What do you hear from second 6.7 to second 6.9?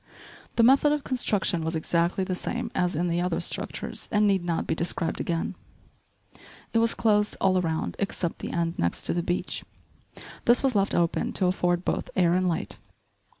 It